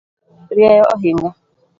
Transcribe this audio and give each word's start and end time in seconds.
Rieyo 0.55 0.83
ahinga 0.93 1.29